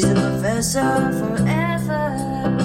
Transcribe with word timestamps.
She's 0.00 0.08
professor 0.12 1.12
forever. 1.12 2.56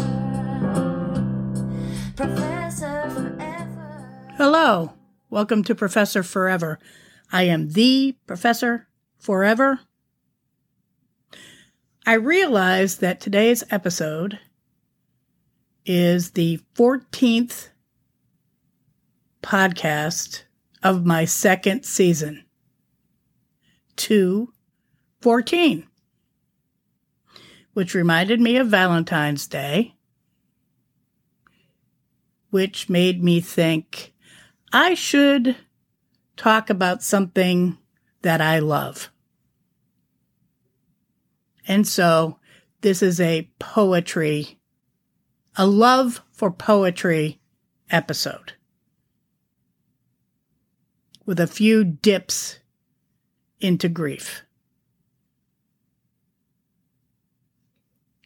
Professor 2.16 3.09
forever. 3.09 4.31
Hello, 4.38 4.94
welcome 5.30 5.61
to 5.66 5.75
Professor 5.75 6.23
Forever. 6.23 6.80
I 7.34 7.44
am 7.44 7.71
the 7.71 8.16
Professor 8.25 8.88
Forever. 9.17 9.81
I 12.05 12.14
realize 12.14 13.00
that 13.00 13.19
today's 13.19 13.66
episode 13.70 14.39
is 15.86 16.31
the 16.31 16.61
14th 16.75 17.67
podcast 19.44 20.44
of 20.81 21.05
my 21.05 21.25
second 21.25 21.83
season. 21.83 22.45
214. 23.97 25.86
Which 27.76 27.94
reminded 27.94 28.40
me 28.40 28.56
of 28.56 28.70
Valentine's 28.70 29.48
Day, 29.48 29.95
which 32.50 32.88
made 32.88 33.22
me 33.22 33.42
think 33.42 34.14
I 34.72 34.94
should 34.94 35.58
talk 36.38 36.70
about 36.70 37.04
something 37.04 37.78
that 38.22 38.40
I 38.40 38.59
love. 38.59 39.12
And 41.67 41.86
so 41.86 42.40
this 42.80 43.04
is 43.04 43.20
a 43.20 43.50
poetry, 43.59 44.58
a 45.58 45.67
love 45.67 46.22
for 46.32 46.52
poetry 46.52 47.42
episode 47.89 48.54
with 51.26 51.42
a 51.42 51.48
few 51.48 51.84
dips 51.84 52.60
into 53.60 53.89
grief. 53.89 54.45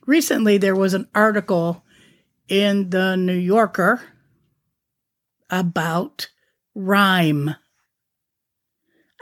Recently, 0.10 0.58
there 0.58 0.76
was 0.76 0.96
an 0.96 1.08
article 1.14 1.84
in 2.48 2.90
the 2.90 3.16
New 3.16 3.38
Yorker 3.38 4.02
about 5.52 6.30
rhyme. 6.74 7.54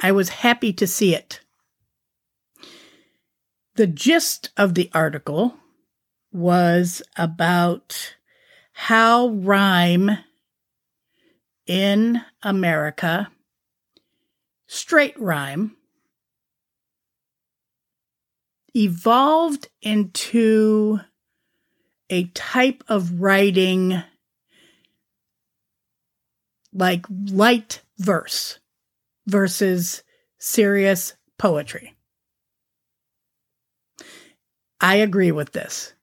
I 0.02 0.14
was 0.14 0.30
happy 0.30 0.72
to 0.72 0.88
see 0.88 1.14
it. 1.14 1.42
The 3.76 3.86
gist 3.86 4.52
of 4.56 4.76
the 4.76 4.90
article 4.94 5.58
was 6.32 7.02
about 7.18 8.16
how 8.72 9.28
rhyme 9.28 10.20
in 11.66 12.22
America, 12.42 13.30
straight 14.68 15.20
rhyme, 15.20 15.76
evolved 18.78 19.70
into 19.82 21.00
a 22.10 22.26
type 22.26 22.84
of 22.88 23.20
writing 23.20 24.04
like 26.72 27.06
light 27.32 27.82
verse 27.98 28.60
versus 29.26 30.04
serious 30.38 31.16
poetry. 31.40 31.96
I 34.80 34.98
agree 34.98 35.32
with 35.32 35.54
this 35.54 35.94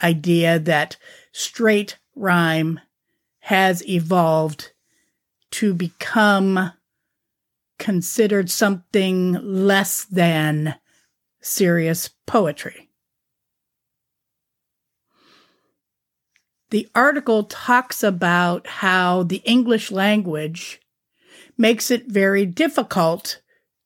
idea 0.00 0.60
that 0.60 0.96
straight 1.32 1.98
rhyme 2.14 2.78
has 3.40 3.86
evolved 3.88 4.72
to 5.50 5.74
become 5.74 6.72
considered 7.78 8.48
something 8.48 9.32
less 9.32 10.04
than 10.04 10.76
serious 11.40 12.10
poetry. 12.26 12.88
The 16.70 16.88
article 16.94 17.44
talks 17.44 18.02
about 18.02 18.66
how 18.66 19.22
the 19.22 19.42
English 19.44 19.90
language 19.90 20.80
makes 21.56 21.90
it 21.90 22.06
very 22.06 22.44
difficult 22.44 23.40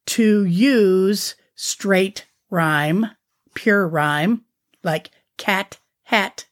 to 0.07 0.45
use 0.45 1.37
straight 1.55 2.27
rhyme, 2.51 3.07
pure 3.55 3.87
rhyme, 3.87 4.43
like 4.83 5.11
cat, 5.37 5.79
hat, 6.05 6.47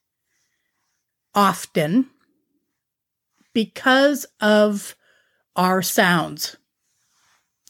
often 1.35 2.11
because 3.53 4.27
of 4.41 4.95
our 5.57 5.83
sounds 5.83 6.57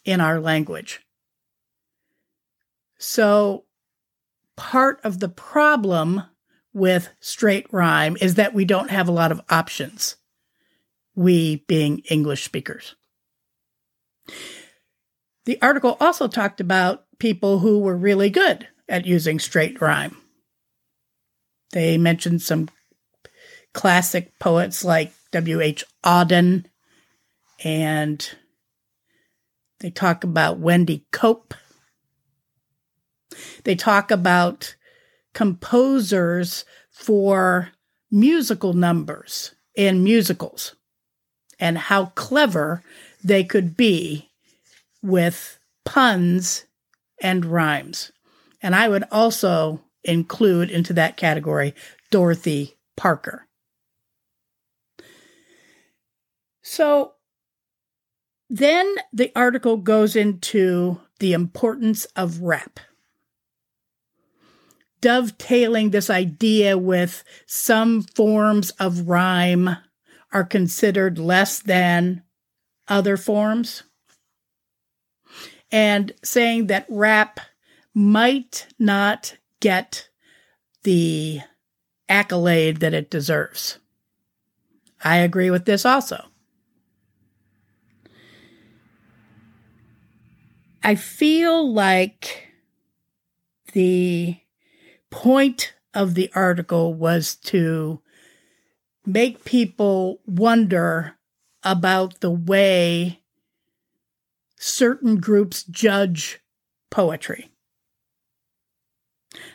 in 0.05 0.21
our 0.21 0.39
language. 0.39 1.01
So, 3.01 3.65
part 4.59 5.01
of 5.05 5.21
the 5.21 5.31
problem 5.31 6.23
with 6.75 7.09
straight 7.19 7.67
rhyme 7.73 8.19
is 8.21 8.35
that 8.35 8.53
we 8.53 8.67
don't 8.67 8.91
have 8.91 9.09
a 9.09 9.13
lot 9.13 9.33
of 9.33 9.41
options, 9.49 10.17
we 11.15 11.65
being 11.67 12.01
English 12.11 12.45
speakers. 12.45 12.95
The 15.47 15.61
article 15.63 15.97
also 15.99 16.29
talked 16.29 16.61
about 16.61 17.07
people 17.19 17.61
who 17.61 17.79
were 17.79 17.97
really 17.97 18.29
good 18.29 18.69
at 18.87 19.07
using 19.07 19.39
straight 19.39 19.81
rhyme. 19.81 20.19
They 21.73 21.97
mentioned 21.97 22.43
some 22.43 22.69
classic 23.73 24.39
poets 24.39 24.85
like 24.85 25.13
W.H. 25.33 25.85
Auden, 26.05 26.67
and 27.65 28.29
they 29.79 29.91
talk 29.91 30.23
about 30.23 30.59
Wendy 30.59 31.07
Cope. 31.13 31.55
They 33.65 33.75
talk 33.75 34.11
about 34.11 34.75
composers 35.35 36.65
for 36.91 37.71
musical 38.11 38.73
numbers 38.73 39.55
in 39.75 40.03
musicals 40.03 40.75
and 41.59 41.79
how 41.79 42.07
clever 42.07 42.83
they 43.23 43.45
could 43.45 43.77
be 43.77 44.31
with 45.03 45.59
puns 45.85 46.65
and 47.23 47.45
rhymes. 47.45 48.13
And 48.63 48.75
I 48.75 48.89
would 48.89 49.05
also 49.11 49.81
include 50.05 50.71
into 50.71 50.93
that 50.95 51.17
category 51.17 51.75
Dorothy 52.11 52.77
Parker. 52.97 53.47
So 56.63 57.15
then 58.49 58.97
the 59.13 59.33
article 59.37 59.77
goes 59.77 60.17
into 60.17 61.01
the 61.21 61.33
importance 61.33 62.05
of 62.17 62.41
rap. 62.41 62.81
Dovetailing 65.01 65.91
this 65.91 66.11
idea 66.11 66.77
with 66.77 67.25
some 67.47 68.03
forms 68.03 68.71
of 68.73 69.09
rhyme 69.09 69.71
are 70.33 70.45
considered 70.45 71.19
less 71.19 71.61
than 71.61 72.23
other 72.89 73.17
forms. 73.17 73.83
And 75.73 76.13
saying 76.23 76.67
that 76.67 76.87
rap 76.89 77.41
might 77.95 78.67
not 78.79 79.37
get 79.61 80.09
the 80.83 81.41
accolade 82.09 82.79
that 82.79 82.95
it 82.95 83.11
deserves. 83.11 83.79
I 85.03 85.19
agree 85.19 85.51
with 85.51 85.65
this 85.65 85.87
also. 85.87 86.27
I 90.83 90.95
feel 90.95 91.73
like 91.73 92.49
the 93.73 94.37
point 95.11 95.75
of 95.95 96.15
the 96.15 96.31
article 96.35 96.95
was 96.95 97.35
to 97.35 98.01
make 99.05 99.45
people 99.45 100.21
wonder 100.27 101.17
about 101.63 102.21
the 102.21 102.31
way 102.31 103.21
certain 104.59 105.17
groups 105.17 105.63
judge 105.65 106.41
poetry. 106.91 107.51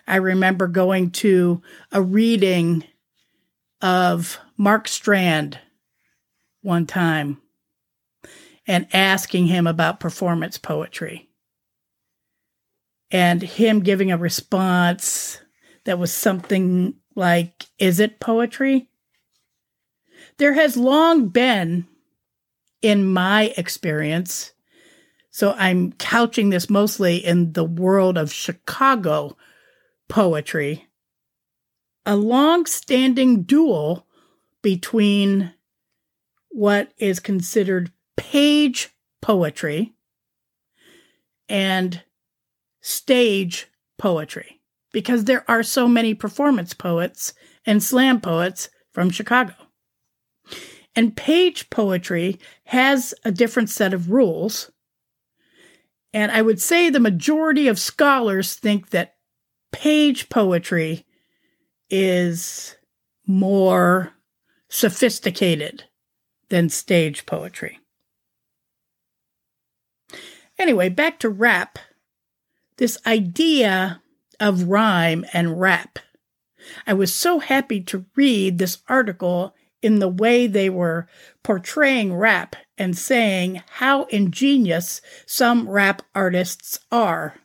I 0.08 0.18
remember 0.18 0.68
going 0.68 1.12
to 1.12 1.62
a 1.92 2.02
reading 2.02 2.84
of 3.82 4.40
Mark 4.58 4.88
Strand 4.88 5.60
one 6.62 6.86
time 6.86 7.42
and 8.68 8.88
asking 8.94 9.48
him 9.48 9.68
about 9.68 10.00
performance 10.00 10.58
poetry. 10.58 11.30
And 13.12 13.42
him 13.42 13.82
giving 13.82 14.12
a 14.12 14.18
response 14.18 15.40
that 15.86 16.00
was 16.00 16.12
something 16.12 16.96
like, 17.16 17.66
Is 17.80 18.00
it 18.00 18.20
poetry? 18.20 18.90
There 20.38 20.54
has 20.54 20.76
long 20.76 21.30
been, 21.30 21.88
in 22.82 23.06
my 23.12 23.54
experience, 23.58 24.54
so 25.32 25.54
I'm 25.58 25.94
couching 25.94 26.50
this 26.50 26.70
mostly 26.70 27.18
in 27.18 27.54
the 27.54 27.64
world 27.64 28.18
of 28.18 28.32
Chicago 28.32 29.36
poetry, 30.08 30.88
a 32.06 32.16
long 32.16 32.66
standing 32.66 33.44
duel 33.44 34.06
between 34.62 35.54
what 36.50 36.92
is 36.98 37.20
considered 37.20 37.92
page 38.18 38.90
poetry 39.22 39.94
and 41.50 42.04
stage 42.82 43.68
poetry 43.98 44.55
because 44.96 45.26
there 45.26 45.44
are 45.52 45.62
so 45.62 45.90
many 45.90 46.14
performance 46.14 46.74
poets 46.74 47.34
and 47.66 47.84
slam 47.84 48.22
poets 48.22 48.70
from 48.94 49.10
Chicago. 49.10 49.54
And 50.96 51.18
page 51.18 51.70
poetry 51.70 52.40
has 52.68 53.14
a 53.26 53.30
different 53.30 53.70
set 53.70 53.94
of 53.94 54.10
rules. 54.10 54.72
And 56.14 56.32
I 56.32 56.42
would 56.42 56.62
say 56.62 56.90
the 56.90 57.02
majority 57.02 57.68
of 57.68 57.78
scholars 57.78 58.56
think 58.56 58.92
that 58.92 59.16
page 59.74 60.30
poetry 60.30 61.06
is 61.90 62.78
more 63.28 64.14
sophisticated 64.70 65.84
than 66.48 66.70
stage 66.70 67.26
poetry. 67.26 67.82
Anyway, 70.58 70.88
back 70.88 71.20
to 71.20 71.28
rap. 71.28 71.80
This 72.78 72.98
idea 73.06 74.02
of 74.40 74.68
rhyme 74.68 75.26
and 75.34 75.60
rap. 75.60 76.00
I 76.88 76.94
was 76.94 77.14
so 77.14 77.40
happy 77.40 77.82
to 77.82 78.06
read 78.16 78.58
this 78.58 78.80
article 78.88 79.54
in 79.82 80.00
the 80.00 80.10
way 80.10 80.48
they 80.48 80.70
were 80.70 81.08
portraying 81.44 82.16
rap 82.16 82.56
and 82.78 82.98
saying 82.98 83.62
how 83.74 84.06
ingenious 84.06 85.02
some 85.26 85.70
rap 85.70 86.02
artists 86.16 86.80
are 86.92 87.36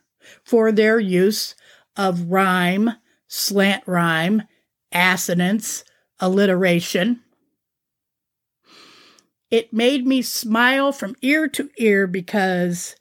for 0.43 0.71
their 0.71 0.99
use 0.99 1.55
of 1.95 2.31
rhyme, 2.31 2.91
slant 3.27 3.83
rhyme, 3.85 4.43
assonance, 4.91 5.83
alliteration. 6.19 7.21
It 9.49 9.73
made 9.73 10.07
me 10.07 10.21
smile 10.21 10.91
from 10.91 11.15
ear 11.21 11.47
to 11.49 11.69
ear 11.77 12.07
because 12.07 12.95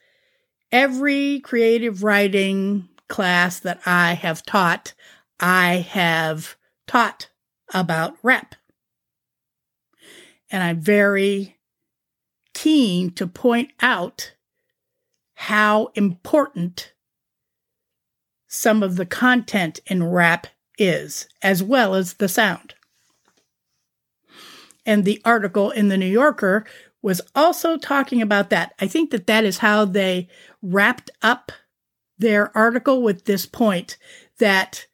every 0.72 1.40
creative 1.40 2.02
writing 2.02 2.88
class 3.10 3.60
that 3.60 3.80
I 3.84 4.14
have 4.14 4.42
taught, 4.46 4.94
I 5.38 5.86
have 5.90 6.56
taught 6.86 7.28
about 7.74 8.16
rap. 8.22 8.54
And 10.50 10.62
I'm 10.62 10.80
very 10.80 11.58
keen 12.54 13.12
to 13.12 13.26
point 13.26 13.72
out 13.80 14.34
how 15.34 15.90
important 15.94 16.92
some 18.48 18.82
of 18.82 18.96
the 18.96 19.06
content 19.06 19.80
in 19.86 20.02
rap 20.02 20.46
is, 20.76 21.28
as 21.40 21.62
well 21.62 21.94
as 21.94 22.14
the 22.14 22.28
sound. 22.28 22.74
And 24.84 25.04
the 25.04 25.20
article 25.24 25.70
in 25.70 25.88
the 25.88 25.96
New 25.96 26.06
Yorker 26.06 26.64
was 27.00 27.20
also 27.34 27.76
talking 27.76 28.20
about 28.20 28.50
that. 28.50 28.74
I 28.80 28.86
think 28.86 29.10
that 29.10 29.26
that 29.26 29.44
is 29.44 29.58
how 29.58 29.84
they 29.84 30.28
wrapped 30.62 31.10
up 31.22 31.52
their 32.20 32.56
article 32.56 33.02
with 33.02 33.24
this 33.24 33.46
point 33.46 33.96
that 34.38 34.86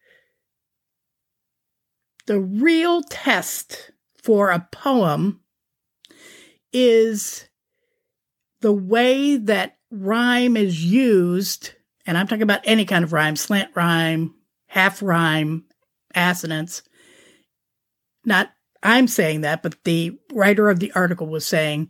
the 2.25 2.39
real 2.39 3.03
test 3.03 3.91
for 4.21 4.49
a 4.49 4.67
poem 4.71 5.41
is 6.73 7.47
the 8.61 8.73
way 8.73 9.37
that 9.37 9.77
rhyme 9.91 10.57
is 10.57 10.83
used, 10.83 11.73
and 12.05 12.17
I'm 12.17 12.27
talking 12.27 12.43
about 12.43 12.61
any 12.63 12.85
kind 12.85 13.03
of 13.03 13.13
rhyme, 13.13 13.35
slant 13.35 13.71
rhyme, 13.75 14.33
half 14.67 15.01
rhyme, 15.01 15.65
assonance. 16.15 16.81
Not 18.25 18.51
I'm 18.83 19.07
saying 19.07 19.41
that, 19.41 19.63
but 19.63 19.83
the 19.83 20.17
writer 20.33 20.69
of 20.69 20.79
the 20.79 20.91
article 20.93 21.27
was 21.27 21.45
saying 21.45 21.89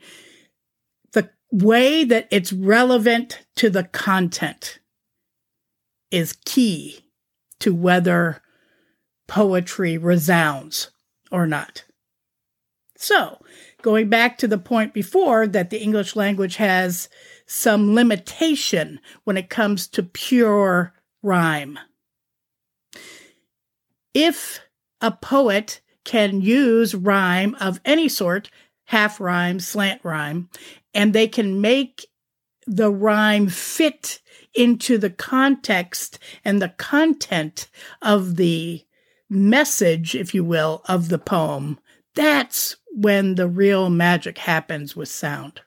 the 1.13 1.29
way 1.51 2.03
that 2.03 2.27
it's 2.31 2.53
relevant 2.53 3.45
to 3.57 3.69
the 3.69 3.83
content 3.83 4.79
is 6.11 6.37
key 6.45 7.05
to 7.59 7.73
whether 7.73 8.41
poetry 9.27 9.97
resounds 9.97 10.91
or 11.31 11.45
not. 11.45 11.83
So, 12.95 13.41
going 13.81 14.09
back 14.09 14.37
to 14.39 14.47
the 14.47 14.57
point 14.57 14.93
before 14.93 15.45
that 15.47 15.69
the 15.69 15.81
English 15.81 16.15
language 16.15 16.55
has 16.55 17.09
some 17.45 17.93
limitation 17.93 18.99
when 19.23 19.37
it 19.37 19.49
comes 19.49 19.87
to 19.87 20.03
pure 20.03 20.93
rhyme. 21.21 21.77
If 24.13 24.61
a 24.99 25.11
poet 25.11 25.81
can 26.03 26.41
use 26.41 26.95
rhyme 26.95 27.55
of 27.59 27.79
any 27.85 28.09
sort, 28.09 28.49
half 28.85 29.19
rhyme, 29.19 29.59
slant 29.59 30.01
rhyme, 30.03 30.49
and 30.93 31.13
they 31.13 31.27
can 31.27 31.61
make 31.61 32.07
the 32.67 32.91
rhyme 32.91 33.47
fit 33.47 34.19
into 34.53 34.97
the 34.97 35.09
context 35.09 36.19
and 36.43 36.61
the 36.61 36.69
content 36.77 37.69
of 38.01 38.35
the 38.35 38.83
message, 39.29 40.15
if 40.15 40.33
you 40.33 40.43
will, 40.43 40.81
of 40.85 41.09
the 41.09 41.17
poem. 41.17 41.79
That's 42.15 42.75
when 42.91 43.35
the 43.35 43.47
real 43.47 43.89
magic 43.89 44.37
happens 44.37 44.95
with 44.95 45.09
sound. 45.09 45.61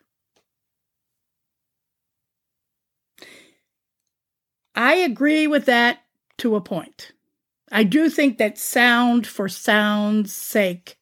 I 4.75 4.94
agree 4.94 5.46
with 5.46 5.67
that 5.67 6.01
to 6.39 6.56
a 6.56 6.60
point. 6.60 7.13
I 7.72 7.84
do 7.84 8.10
think 8.10 8.39
that 8.39 8.58
sound 8.58 9.27
for 9.27 9.48
sound's 9.48 10.34
sake 10.34 10.96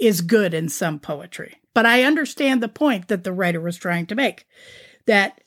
is 0.00 0.20
good 0.20 0.54
in 0.54 0.68
some 0.68 0.98
poetry. 0.98 1.56
But 1.74 1.86
I 1.86 2.04
understand 2.04 2.62
the 2.62 2.68
point 2.68 3.08
that 3.08 3.24
the 3.24 3.32
writer 3.32 3.60
was 3.60 3.76
trying 3.76 4.06
to 4.06 4.14
make 4.14 4.46
that 5.08 5.40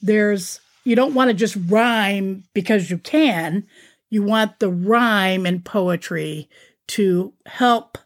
there's, 0.00 0.60
you 0.84 0.94
don't 0.94 1.14
want 1.14 1.28
to 1.28 1.34
just 1.34 1.56
rhyme 1.68 2.44
because 2.54 2.90
you 2.90 2.98
can. 2.98 3.66
You 4.08 4.22
want 4.22 4.60
the 4.60 4.70
rhyme 4.70 5.44
in 5.44 5.62
poetry 5.62 6.48
to 6.88 7.32
help 7.46 7.98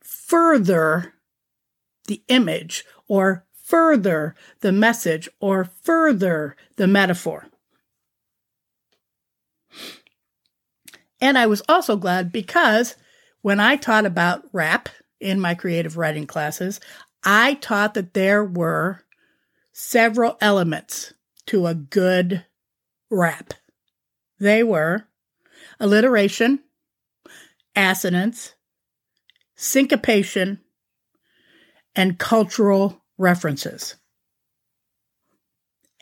further 0.00 1.12
the 2.06 2.22
image 2.28 2.84
or 3.06 3.44
further 3.62 4.34
the 4.60 4.72
message 4.72 5.28
or 5.40 5.70
further 5.82 6.56
the 6.76 6.86
metaphor. 6.86 7.46
And 11.20 11.38
I 11.38 11.46
was 11.46 11.62
also 11.68 11.96
glad 11.96 12.32
because 12.32 12.96
when 13.42 13.60
I 13.60 13.76
taught 13.76 14.06
about 14.06 14.44
rap 14.52 14.88
in 15.20 15.38
my 15.38 15.54
creative 15.54 15.96
writing 15.96 16.26
classes, 16.26 16.80
I 17.22 17.54
taught 17.54 17.94
that 17.94 18.14
there 18.14 18.44
were 18.44 19.04
several 19.72 20.36
elements 20.40 21.14
to 21.46 21.66
a 21.66 21.74
good 21.74 22.44
rap. 23.10 23.54
They 24.38 24.62
were 24.62 25.08
alliteration, 25.80 26.60
assonance, 27.74 28.54
syncopation, 29.54 30.60
and 31.94 32.18
cultural 32.18 33.02
references. 33.18 33.96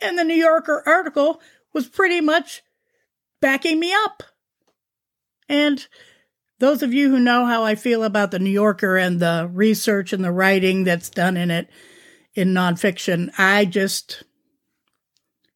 And 0.01 0.17
the 0.17 0.23
New 0.23 0.35
Yorker 0.35 0.83
article 0.85 1.41
was 1.73 1.87
pretty 1.87 2.21
much 2.21 2.63
backing 3.39 3.79
me 3.79 3.93
up. 3.93 4.23
And 5.47 5.85
those 6.59 6.81
of 6.81 6.93
you 6.93 7.09
who 7.09 7.19
know 7.19 7.45
how 7.45 7.63
I 7.63 7.75
feel 7.75 8.03
about 8.03 8.31
the 8.31 8.39
New 8.39 8.49
Yorker 8.49 8.97
and 8.97 9.19
the 9.19 9.49
research 9.51 10.13
and 10.13 10.23
the 10.23 10.31
writing 10.31 10.83
that's 10.83 11.09
done 11.09 11.37
in 11.37 11.51
it 11.51 11.69
in 12.33 12.53
nonfiction, 12.53 13.29
I 13.37 13.65
just 13.65 14.23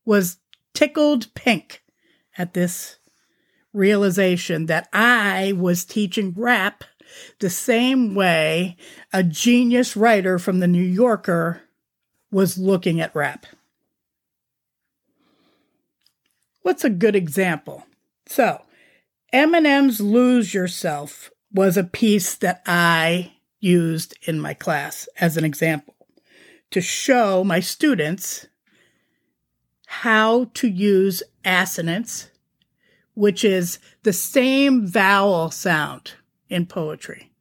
was 0.05 0.37
tickled 0.73 1.33
pink 1.33 1.81
at 2.37 2.53
this 2.53 2.97
realization 3.73 4.67
that 4.67 4.87
I 4.93 5.53
was 5.55 5.85
teaching 5.85 6.33
rap 6.35 6.83
the 7.39 7.49
same 7.49 8.15
way 8.15 8.77
a 9.13 9.23
genius 9.23 9.95
writer 9.95 10.39
from 10.39 10.59
the 10.59 10.67
New 10.67 10.83
Yorker 10.83 11.61
was 12.31 12.57
looking 12.57 12.99
at 12.99 13.15
rap. 13.15 13.45
What's 16.61 16.83
a 16.83 16.89
good 16.89 17.15
example? 17.15 17.85
So, 18.25 18.61
Eminem's 19.33 20.01
Lose 20.01 20.53
Yourself 20.53 21.29
was 21.51 21.77
a 21.77 21.83
piece 21.83 22.35
that 22.35 22.61
I 22.65 23.33
used 23.59 24.17
in 24.23 24.39
my 24.39 24.53
class 24.53 25.07
as 25.19 25.37
an 25.37 25.45
example. 25.45 25.94
To 26.75 26.81
show 26.81 27.41
my 27.41 27.61
students 27.61 28.47
how 29.85 30.43
to 30.53 30.67
use 30.67 31.23
assonance, 31.45 32.29
which 33.13 33.45
is 33.45 33.79
the 34.03 34.11
same 34.11 34.85
vowel 34.85 35.49
sound 35.49 36.15
in 36.49 36.65
poetry. 36.65 37.31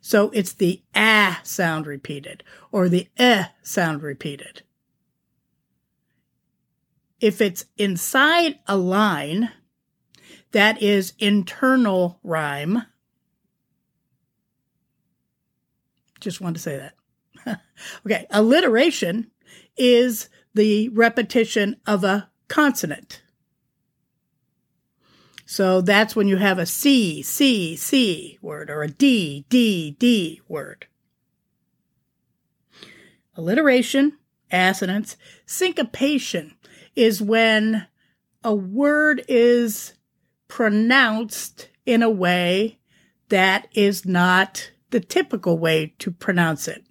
So 0.00 0.30
it's 0.30 0.54
the 0.54 0.82
ah 0.94 1.40
sound 1.42 1.86
repeated 1.86 2.42
or 2.72 2.88
the 2.88 3.06
eh 3.18 3.48
sound 3.60 4.02
repeated. 4.02 4.62
If 7.20 7.42
it's 7.42 7.66
inside 7.76 8.60
a 8.66 8.78
line, 8.78 9.50
that 10.52 10.80
is 10.80 11.12
internal 11.18 12.18
rhyme. 12.24 12.82
Just 16.18 16.40
want 16.40 16.56
to 16.56 16.62
say 16.62 16.78
that. 16.78 16.94
Okay, 18.04 18.26
alliteration 18.30 19.30
is 19.76 20.28
the 20.54 20.88
repetition 20.90 21.76
of 21.86 22.04
a 22.04 22.30
consonant. 22.48 23.22
So 25.44 25.80
that's 25.80 26.16
when 26.16 26.26
you 26.26 26.36
have 26.38 26.58
a 26.58 26.66
C, 26.66 27.22
C, 27.22 27.76
C 27.76 28.38
word 28.42 28.68
or 28.68 28.82
a 28.82 28.88
D, 28.88 29.46
D, 29.48 29.92
D 29.92 30.40
word. 30.48 30.86
Alliteration, 33.36 34.18
assonance, 34.50 35.16
syncopation 35.44 36.56
is 36.96 37.22
when 37.22 37.86
a 38.42 38.54
word 38.54 39.22
is 39.28 39.92
pronounced 40.48 41.68
in 41.84 42.02
a 42.02 42.10
way 42.10 42.78
that 43.28 43.68
is 43.72 44.06
not 44.06 44.70
the 44.90 45.00
typical 45.00 45.58
way 45.58 45.94
to 45.98 46.10
pronounce 46.10 46.66
it. 46.68 46.85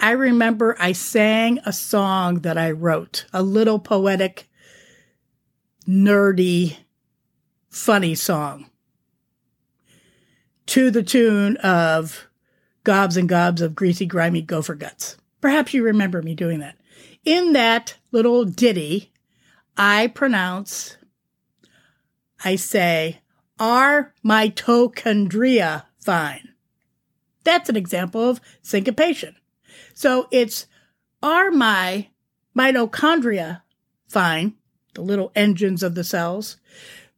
I 0.00 0.12
remember 0.12 0.76
I 0.78 0.92
sang 0.92 1.58
a 1.64 1.72
song 1.72 2.40
that 2.40 2.56
I 2.56 2.70
wrote, 2.70 3.26
a 3.32 3.42
little 3.42 3.78
poetic, 3.78 4.48
nerdy, 5.86 6.76
funny 7.68 8.14
song 8.14 8.70
to 10.66 10.90
the 10.90 11.02
tune 11.02 11.56
of 11.58 12.28
Gobs 12.84 13.16
and 13.16 13.28
Gobs 13.28 13.60
of 13.60 13.74
Greasy, 13.74 14.06
Grimy 14.06 14.42
Gopher 14.42 14.74
Guts. 14.74 15.16
Perhaps 15.40 15.74
you 15.74 15.82
remember 15.82 16.22
me 16.22 16.34
doing 16.34 16.60
that. 16.60 16.76
In 17.24 17.52
that 17.54 17.96
little 18.12 18.44
ditty, 18.44 19.12
I 19.76 20.08
pronounce, 20.08 20.96
I 22.44 22.56
say, 22.56 23.20
are 23.58 24.14
mitochondria 24.24 25.84
fine? 25.98 26.50
That's 27.44 27.68
an 27.68 27.76
example 27.76 28.28
of 28.28 28.40
syncopation. 28.62 29.36
So 29.94 30.28
it's 30.30 30.66
are 31.22 31.50
my 31.50 32.08
mitochondria 32.56 33.62
fine, 34.08 34.54
the 34.94 35.02
little 35.02 35.30
engines 35.34 35.82
of 35.82 35.94
the 35.94 36.04
cells, 36.04 36.56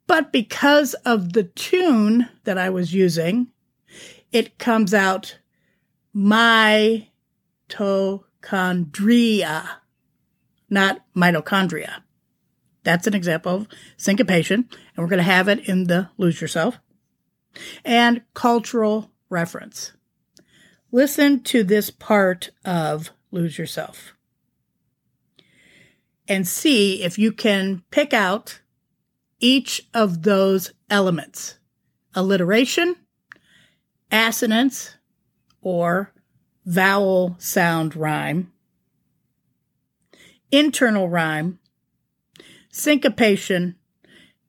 but 0.06 0.32
because 0.32 0.94
of 1.04 1.34
the 1.34 1.44
tune 1.44 2.28
that 2.44 2.58
I 2.58 2.68
was 2.68 2.92
using, 2.92 3.46
it 4.32 4.58
comes 4.58 4.92
out 4.92 5.38
mitochondria, 6.14 7.08
not 10.68 11.00
mitochondria. 11.14 12.02
That's 12.82 13.06
an 13.06 13.14
example 13.14 13.54
of 13.54 13.68
syncopation, 13.96 14.68
and 14.70 14.98
we're 14.98 15.06
going 15.06 15.18
to 15.18 15.22
have 15.22 15.46
it 15.48 15.68
in 15.68 15.84
the 15.84 16.08
Lose 16.16 16.40
Yourself. 16.40 16.80
And 17.84 18.22
cultural 18.34 19.12
reference. 19.28 19.92
Listen 20.92 21.40
to 21.44 21.62
this 21.62 21.88
part 21.88 22.50
of 22.64 23.11
Lose 23.30 23.59
Yourself 23.59 24.12
and 26.26 26.47
see 26.49 27.04
if 27.04 27.16
you 27.16 27.30
can 27.32 27.85
pick 27.90 28.12
out 28.12 28.61
each 29.38 29.88
of 29.94 30.23
those 30.23 30.73
elements 30.88 31.59
alliteration, 32.14 32.97
assonance, 34.11 34.97
or 35.62 36.12
vowel 36.66 37.37
sound 37.38 37.94
rhyme, 37.94 38.52
internal 40.50 41.09
rhyme, 41.09 41.61
syncopation, 42.68 43.76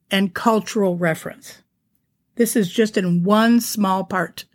and 0.09 0.33
cultural 0.33 0.97
reference. 0.97 1.61
This 2.35 2.55
is 2.55 2.71
just 2.71 2.97
in 2.97 3.23
one 3.23 3.61
small 3.61 4.03
part 4.03 4.45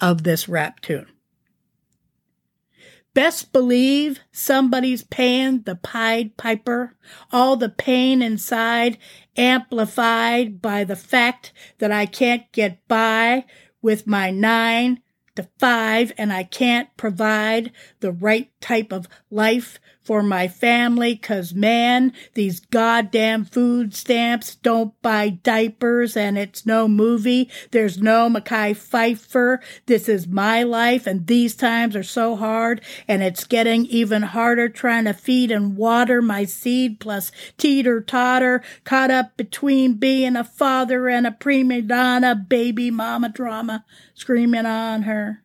of 0.00 0.24
this 0.24 0.48
rap 0.48 0.80
tune. 0.80 1.11
Best 3.14 3.52
believe 3.52 4.20
somebody's 4.32 5.04
paying 5.04 5.62
the 5.62 5.76
Pied 5.76 6.36
Piper, 6.38 6.96
all 7.30 7.56
the 7.56 7.68
pain 7.68 8.22
inside 8.22 8.96
amplified 9.36 10.62
by 10.62 10.84
the 10.84 10.96
fact 10.96 11.52
that 11.78 11.92
I 11.92 12.06
can't 12.06 12.50
get 12.52 12.86
by 12.88 13.44
with 13.82 14.06
my 14.06 14.30
nine 14.30 15.02
to 15.36 15.48
five 15.58 16.12
and 16.16 16.32
I 16.32 16.44
can't 16.44 16.94
provide 16.96 17.72
the 18.00 18.12
right 18.12 18.50
type 18.60 18.92
of 18.92 19.08
life 19.30 19.78
for 20.02 20.22
my 20.22 20.48
family 20.48 21.16
cause 21.16 21.54
man, 21.54 22.12
these 22.34 22.60
goddamn 22.60 23.44
food 23.44 23.94
stamps 23.94 24.56
don't 24.56 25.00
buy 25.02 25.30
diapers 25.30 26.16
and 26.16 26.36
it's 26.36 26.66
no 26.66 26.88
movie. 26.88 27.50
There's 27.70 27.98
no 28.00 28.28
Mekhi 28.28 28.74
Phifer. 28.76 29.58
This 29.86 30.08
is 30.08 30.26
my 30.26 30.62
life 30.62 31.06
and 31.06 31.26
these 31.26 31.54
times 31.54 31.94
are 31.94 32.02
so 32.02 32.36
hard 32.36 32.80
and 33.06 33.22
it's 33.22 33.44
getting 33.44 33.86
even 33.86 34.22
harder 34.22 34.68
trying 34.68 35.04
to 35.04 35.12
feed 35.12 35.50
and 35.50 35.76
water 35.76 36.20
my 36.20 36.44
seed 36.44 37.00
plus 37.00 37.30
teeter 37.56 38.00
totter 38.00 38.62
caught 38.84 39.10
up 39.10 39.36
between 39.36 39.94
being 39.94 40.36
a 40.36 40.44
father 40.44 41.08
and 41.08 41.26
a 41.26 41.32
prima 41.32 41.82
donna 41.82 42.34
baby 42.34 42.90
mama 42.90 43.28
drama 43.28 43.84
screaming 44.14 44.66
on 44.66 45.02
her. 45.02 45.42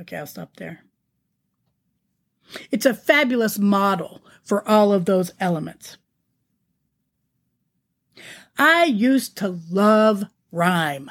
Okay, 0.00 0.16
I'll 0.16 0.26
stop 0.26 0.56
there. 0.56 0.84
It's 2.70 2.86
a 2.86 2.94
fabulous 2.94 3.58
model 3.58 4.22
for 4.42 4.66
all 4.68 4.92
of 4.92 5.04
those 5.04 5.32
elements. 5.40 5.96
I 8.58 8.84
used 8.84 9.36
to 9.38 9.58
love 9.70 10.24
rhyme 10.50 11.10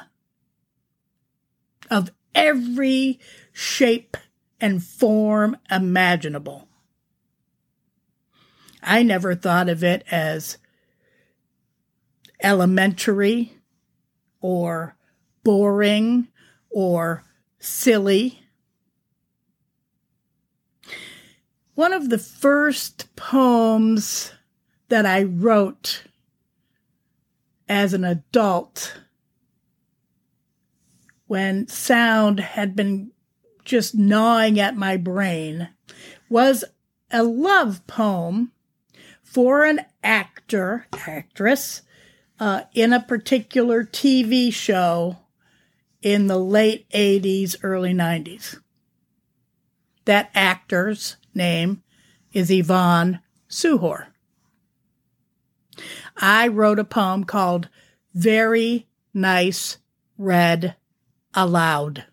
of 1.90 2.10
every 2.34 3.20
shape 3.52 4.16
and 4.60 4.82
form 4.82 5.56
imaginable. 5.70 6.68
I 8.82 9.02
never 9.02 9.34
thought 9.34 9.68
of 9.68 9.84
it 9.84 10.04
as 10.10 10.58
elementary 12.42 13.58
or 14.40 14.96
boring 15.44 16.28
or 16.70 17.24
silly. 17.58 18.41
One 21.74 21.94
of 21.94 22.10
the 22.10 22.18
first 22.18 23.14
poems 23.16 24.32
that 24.88 25.06
I 25.06 25.22
wrote 25.22 26.04
as 27.66 27.94
an 27.94 28.04
adult 28.04 29.00
when 31.26 31.66
sound 31.68 32.40
had 32.40 32.76
been 32.76 33.10
just 33.64 33.94
gnawing 33.94 34.60
at 34.60 34.76
my 34.76 34.98
brain 34.98 35.70
was 36.28 36.62
a 37.10 37.22
love 37.22 37.86
poem 37.86 38.52
for 39.22 39.64
an 39.64 39.80
actor, 40.04 40.86
actress, 40.92 41.80
uh, 42.38 42.64
in 42.74 42.92
a 42.92 43.00
particular 43.00 43.82
TV 43.82 44.52
show 44.52 45.16
in 46.02 46.26
the 46.26 46.38
late 46.38 46.86
80s, 46.90 47.56
early 47.62 47.94
90s. 47.94 48.58
That 50.04 50.30
actor's 50.34 51.16
name 51.34 51.82
is 52.32 52.50
Yvonne 52.50 53.20
Suhor. 53.48 54.06
I 56.16 56.48
wrote 56.48 56.78
a 56.78 56.84
poem 56.84 57.24
called 57.24 57.68
Very 58.14 58.86
Nice 59.14 59.78
Read 60.18 60.76
Aloud. 61.34 62.04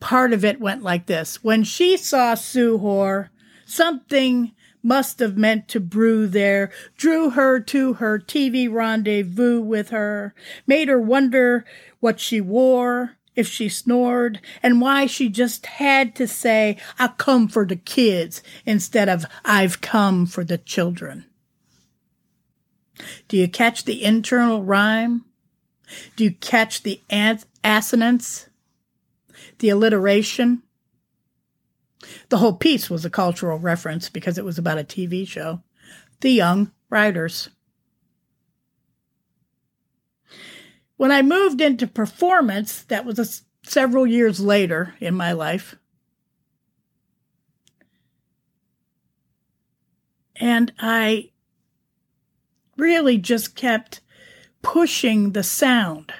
Part 0.00 0.32
of 0.32 0.44
it 0.44 0.60
went 0.60 0.82
like 0.82 1.06
this 1.06 1.44
When 1.44 1.62
she 1.62 1.96
saw 1.96 2.34
Suhor, 2.34 3.30
something 3.64 4.52
must 4.82 5.20
have 5.20 5.36
meant 5.36 5.68
to 5.68 5.80
brew 5.80 6.26
there, 6.26 6.70
drew 6.96 7.30
her 7.30 7.60
to 7.60 7.94
her 7.94 8.18
TV 8.18 8.70
rendezvous 8.70 9.60
with 9.60 9.90
her, 9.90 10.34
made 10.66 10.88
her 10.88 11.00
wonder 11.00 11.64
what 12.00 12.18
she 12.18 12.40
wore, 12.40 13.16
if 13.34 13.48
she 13.48 13.68
snored, 13.68 14.40
and 14.62 14.80
why 14.80 15.06
she 15.06 15.28
just 15.28 15.66
had 15.66 16.14
to 16.16 16.26
say, 16.26 16.76
I 16.98 17.08
come 17.08 17.48
for 17.48 17.64
the 17.64 17.76
kids 17.76 18.42
instead 18.66 19.08
of 19.08 19.24
I've 19.44 19.80
come 19.80 20.26
for 20.26 20.44
the 20.44 20.58
children. 20.58 21.24
Do 23.28 23.36
you 23.36 23.48
catch 23.48 23.84
the 23.84 24.04
internal 24.04 24.62
rhyme? 24.62 25.24
Do 26.16 26.24
you 26.24 26.32
catch 26.32 26.82
the 26.82 27.00
an- 27.10 27.40
assonance? 27.64 28.48
The 29.58 29.70
alliteration? 29.70 30.62
The 32.28 32.38
whole 32.38 32.54
piece 32.54 32.90
was 32.90 33.04
a 33.04 33.10
cultural 33.10 33.58
reference 33.58 34.08
because 34.08 34.38
it 34.38 34.44
was 34.44 34.58
about 34.58 34.78
a 34.78 34.84
TV 34.84 35.26
show. 35.26 35.62
The 36.20 36.30
Young 36.30 36.72
Riders. 36.90 37.50
When 41.02 41.10
I 41.10 41.22
moved 41.22 41.60
into 41.60 41.88
performance, 41.88 42.84
that 42.84 43.04
was 43.04 43.18
a, 43.18 43.26
several 43.68 44.06
years 44.06 44.38
later 44.38 44.94
in 45.00 45.16
my 45.16 45.32
life. 45.32 45.74
And 50.36 50.72
I 50.78 51.32
really 52.76 53.18
just 53.18 53.56
kept 53.56 54.00
pushing 54.62 55.32
the 55.32 55.42
sound 55.42 56.12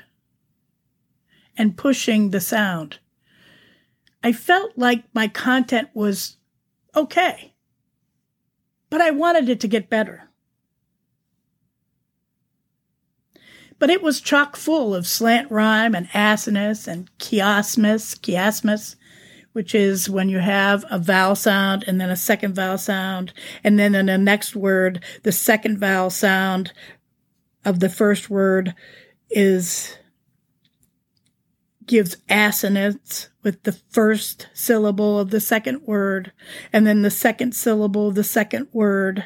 and 1.57 1.77
pushing 1.77 2.31
the 2.31 2.41
sound. 2.41 2.99
I 4.25 4.33
felt 4.33 4.73
like 4.77 5.05
my 5.15 5.29
content 5.29 5.91
was 5.95 6.39
okay, 6.97 7.55
but 8.91 9.01
I 9.01 9.13
wanted 9.13 9.49
it 9.49 9.61
to 9.61 9.69
get 9.69 9.89
better. 9.89 10.32
But 13.83 13.91
it 13.91 14.01
was 14.01 14.21
chock 14.21 14.55
full 14.55 14.95
of 14.95 15.09
slant 15.09 15.51
rhyme 15.51 15.97
and 15.97 16.09
assonance 16.15 16.87
and 16.87 17.11
chiasmus, 17.19 18.17
chiasmus, 18.21 18.95
which 19.55 19.75
is 19.75 20.09
when 20.09 20.29
you 20.29 20.39
have 20.39 20.85
a 20.89 21.01
vowel 21.01 21.35
sound 21.35 21.83
and 21.89 22.01
then 22.01 22.09
a 22.09 22.15
second 22.15 22.55
vowel 22.55 22.79
sound, 22.79 23.33
and 23.65 23.81
then 23.81 23.97
in 23.97 24.07
the 24.07 24.19
next 24.19 24.55
word, 24.55 25.03
the 25.25 25.33
second 25.33 25.81
vowel 25.81 26.11
sound 26.11 26.73
of 27.65 27.81
the 27.81 27.89
first 27.89 28.31
word 28.31 28.73
is 29.31 29.99
gives 31.85 32.17
assonance 32.29 33.31
with 33.43 33.65
the 33.65 33.73
first 33.73 34.47
syllable 34.55 35.19
of 35.19 35.31
the 35.31 35.41
second 35.41 35.83
word, 35.89 36.31
and 36.73 36.87
then 36.87 37.03
the 37.03 37.11
second 37.11 37.53
syllable 37.53 38.07
of 38.07 38.15
the 38.15 38.23
second 38.23 38.69
word 38.73 39.25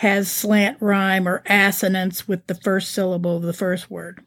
has 0.00 0.32
slant 0.32 0.78
rhyme 0.80 1.28
or 1.28 1.42
assonance 1.44 2.26
with 2.26 2.46
the 2.46 2.54
first 2.54 2.90
syllable 2.90 3.36
of 3.36 3.42
the 3.42 3.52
first 3.52 3.90
word. 3.90 4.26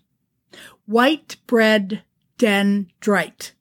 White 0.85 1.37
bread 1.47 2.03
dendrite 2.37 3.53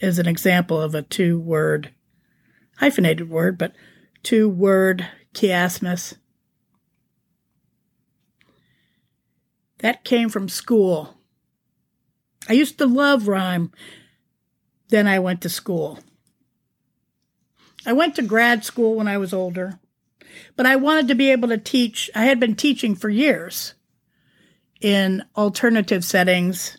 is 0.00 0.18
an 0.18 0.26
example 0.26 0.80
of 0.80 0.96
a 0.96 1.02
two 1.02 1.38
word, 1.38 1.94
hyphenated 2.78 3.30
word, 3.30 3.56
but 3.56 3.72
two 4.24 4.48
word 4.48 5.06
chiasmus. 5.32 6.16
That 9.78 10.02
came 10.02 10.30
from 10.30 10.48
school. 10.48 11.14
I 12.48 12.54
used 12.54 12.78
to 12.78 12.86
love 12.86 13.28
rhyme. 13.28 13.70
Then 14.88 15.06
I 15.06 15.20
went 15.20 15.40
to 15.42 15.48
school. 15.48 16.00
I 17.86 17.92
went 17.92 18.16
to 18.16 18.22
grad 18.22 18.64
school 18.64 18.96
when 18.96 19.06
I 19.06 19.18
was 19.18 19.32
older 19.32 19.78
but 20.56 20.66
I 20.66 20.76
wanted 20.76 21.08
to 21.08 21.14
be 21.14 21.30
able 21.30 21.48
to 21.48 21.58
teach. 21.58 22.10
I 22.14 22.24
had 22.24 22.40
been 22.40 22.54
teaching 22.56 22.94
for 22.94 23.08
years 23.08 23.74
in 24.80 25.24
alternative 25.36 26.04
settings 26.04 26.78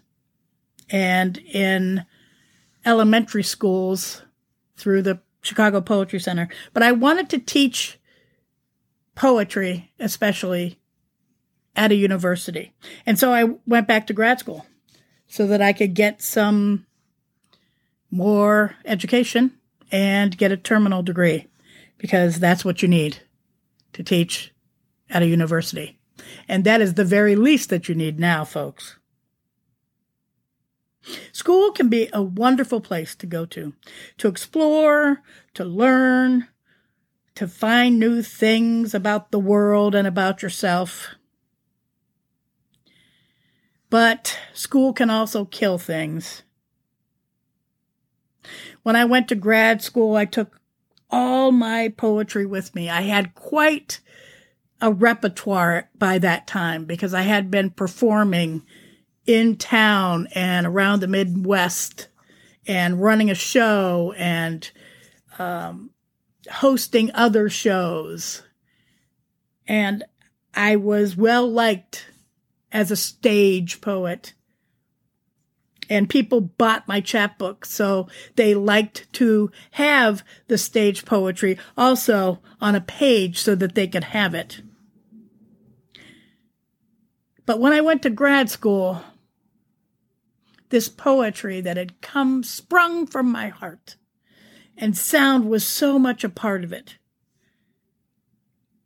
and 0.90 1.38
in 1.38 2.06
elementary 2.86 3.44
schools 3.44 4.22
through 4.78 5.02
the 5.02 5.20
Chicago 5.42 5.82
Poetry 5.82 6.20
Center. 6.20 6.50
But 6.74 6.84
I 6.84 6.92
wanted 6.92 7.30
to 7.30 7.40
teach 7.40 8.00
poetry, 9.16 9.92
especially 10.00 10.80
at 11.76 11.92
a 11.92 11.96
university. 11.96 12.74
And 13.06 13.18
so 13.18 13.34
I 13.34 13.56
went 13.66 13.88
back 13.88 14.08
to 14.08 14.14
grad 14.14 14.40
school 14.40 14.66
so 15.28 15.48
that 15.48 15.62
I 15.62 15.74
could 15.74 15.94
get 15.94 16.22
some 16.22 16.86
more 18.12 18.76
education 18.86 19.52
and 19.92 20.38
get 20.38 20.52
a 20.52 20.58
terminal 20.58 21.04
degree 21.04 21.48
because 21.98 22.40
that's 22.40 22.64
what 22.64 22.82
you 22.82 22.88
need 22.88 23.20
to 23.96 24.04
teach 24.04 24.54
at 25.10 25.22
a 25.22 25.28
university. 25.28 25.98
And 26.50 26.66
that 26.66 26.82
is 26.82 26.94
the 26.94 27.06
very 27.06 27.36
least 27.36 27.70
that 27.70 27.88
you 27.88 27.96
need 27.96 28.20
now, 28.20 28.44
folks. 28.44 28.98
School 31.32 31.72
can 31.72 31.88
be 31.88 32.10
a 32.12 32.22
wonderful 32.22 32.82
place 32.82 33.16
to 33.16 33.26
go 33.26 33.46
to, 33.46 33.74
to 34.18 34.28
explore, 34.28 35.22
to 35.54 35.64
learn, 35.64 36.48
to 37.36 37.48
find 37.48 37.98
new 37.98 38.22
things 38.22 38.94
about 38.94 39.32
the 39.32 39.40
world 39.40 39.96
and 39.96 40.08
about 40.08 40.42
yourself. 40.42 41.16
But 43.90 44.38
school 44.54 44.92
can 44.92 45.10
also 45.10 45.46
kill 45.46 45.78
things. 45.78 46.44
When 48.84 48.98
I 48.98 49.06
went 49.06 49.30
to 49.30 49.36
grad 49.36 49.82
school, 49.82 50.16
I 50.18 50.26
took 50.26 50.60
all 51.16 51.54
my 51.54 51.88
poetry 51.88 52.46
with 52.46 52.76
me. 52.76 52.90
I 52.90 53.04
had 53.04 53.36
quite 53.36 54.02
a 54.82 54.92
repertoire 54.92 55.90
by 55.98 56.20
that 56.20 56.46
time 56.46 56.84
because 56.84 57.14
I 57.14 57.22
had 57.22 57.50
been 57.50 57.70
performing 57.70 58.64
in 59.26 59.56
town 59.56 60.28
and 60.36 60.68
around 60.68 61.00
the 61.00 61.08
Midwest 61.08 62.10
and 62.68 63.02
running 63.02 63.32
a 63.32 63.36
show 63.36 64.14
and 64.18 64.70
um, 65.40 65.92
hosting 66.52 67.12
other 67.14 67.48
shows. 67.50 68.44
And 69.66 70.04
I 70.54 70.76
was 70.76 71.16
well 71.16 71.50
liked 71.50 72.08
as 72.74 72.92
a 72.92 72.98
stage 72.98 73.80
poet 73.80 74.34
and 75.90 76.10
people 76.10 76.42
bought 76.42 76.88
my 76.88 77.02
chapbook. 77.02 77.66
So 77.66 78.08
they 78.36 78.54
liked 78.54 79.12
to 79.14 79.52
have 79.72 80.24
the 80.48 80.58
stage 80.58 81.06
poetry 81.06 81.58
also 81.78 82.40
on 82.62 82.76
a 82.76 82.82
page 82.82 83.40
so 83.40 83.56
that 83.56 83.76
they 83.76 83.88
could 83.88 84.06
have 84.06 84.34
it. 84.34 84.62
But 87.46 87.60
when 87.60 87.74
I 87.74 87.82
went 87.82 88.02
to 88.04 88.10
grad 88.10 88.50
school, 88.50 89.02
this 90.70 90.90
poetry 90.90 91.62
that 91.62 91.78
had 91.78 92.02
come 92.02 92.44
sprung 92.44 93.06
from 93.06 93.32
my 93.32 93.50
heart 93.50 93.98
and 94.78 94.98
sound 94.98 95.50
was 95.50 95.66
so 95.66 96.00
much 96.00 96.24
a 96.24 96.30
part 96.30 96.64
of 96.64 96.74
it. 96.74 96.98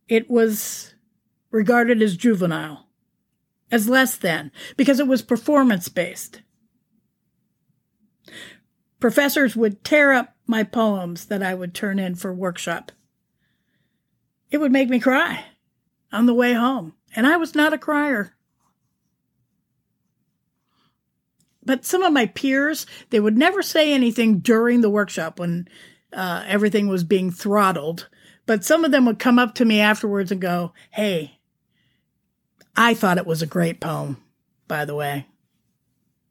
It 0.08 0.30
was 0.30 0.94
regarded 1.50 2.02
as 2.02 2.16
juvenile, 2.16 2.86
as 3.70 3.88
less 3.88 4.16
than, 4.16 4.52
because 4.76 5.00
it 5.00 5.06
was 5.06 5.22
performance 5.22 5.88
based. 5.88 6.42
Professors 9.00 9.56
would 9.56 9.82
tear 9.82 10.12
up 10.12 10.36
my 10.46 10.62
poems 10.62 11.26
that 11.26 11.42
I 11.42 11.54
would 11.54 11.74
turn 11.74 11.98
in 11.98 12.14
for 12.14 12.32
workshop. 12.32 12.92
It 14.50 14.58
would 14.58 14.72
make 14.72 14.88
me 14.88 15.00
cry 15.00 15.44
on 16.12 16.26
the 16.26 16.34
way 16.34 16.52
home, 16.52 16.94
and 17.16 17.26
I 17.26 17.36
was 17.36 17.54
not 17.54 17.72
a 17.72 17.78
crier. 17.78 18.34
But 21.64 21.84
some 21.84 22.02
of 22.02 22.12
my 22.12 22.26
peers, 22.26 22.86
they 23.10 23.20
would 23.20 23.36
never 23.36 23.62
say 23.62 23.92
anything 23.92 24.40
during 24.40 24.80
the 24.80 24.90
workshop 24.90 25.38
when 25.38 25.68
uh, 26.12 26.44
everything 26.46 26.88
was 26.88 27.04
being 27.04 27.30
throttled. 27.30 28.08
But 28.46 28.64
some 28.64 28.84
of 28.84 28.90
them 28.90 29.04
would 29.06 29.18
come 29.18 29.38
up 29.38 29.54
to 29.56 29.64
me 29.64 29.80
afterwards 29.80 30.32
and 30.32 30.40
go, 30.40 30.72
Hey, 30.90 31.38
I 32.76 32.94
thought 32.94 33.18
it 33.18 33.26
was 33.26 33.42
a 33.42 33.46
great 33.46 33.80
poem, 33.80 34.16
by 34.66 34.84
the 34.84 34.94
way. 34.94 35.26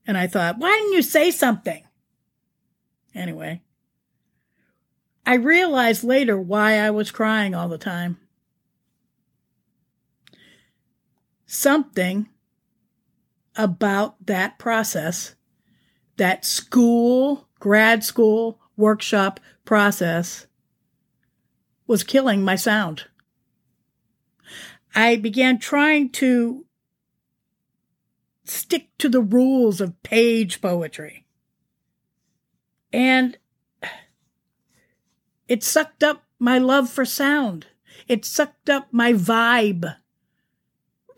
And 0.07 0.17
I 0.17 0.27
thought, 0.27 0.57
why 0.57 0.75
didn't 0.75 0.93
you 0.93 1.01
say 1.03 1.29
something? 1.31 1.83
Anyway, 3.13 3.61
I 5.25 5.35
realized 5.35 6.03
later 6.03 6.39
why 6.39 6.79
I 6.79 6.89
was 6.89 7.11
crying 7.11 7.53
all 7.53 7.67
the 7.67 7.77
time. 7.77 8.17
Something 11.45 12.29
about 13.55 14.25
that 14.25 14.57
process, 14.57 15.35
that 16.17 16.45
school, 16.45 17.47
grad 17.59 18.03
school, 18.03 18.59
workshop 18.77 19.39
process, 19.65 20.47
was 21.87 22.03
killing 22.03 22.43
my 22.43 22.55
sound. 22.55 23.05
I 24.95 25.15
began 25.15 25.59
trying 25.59 26.09
to 26.13 26.65
stick 28.45 28.89
to 28.99 29.09
the 29.09 29.21
rules 29.21 29.81
of 29.81 30.01
page 30.03 30.61
poetry. 30.61 31.25
And 32.91 33.37
it 35.47 35.63
sucked 35.63 36.03
up 36.03 36.23
my 36.39 36.57
love 36.57 36.89
for 36.89 37.05
sound. 37.05 37.67
It 38.07 38.25
sucked 38.25 38.69
up 38.69 38.87
my 38.91 39.13
vibe 39.13 39.95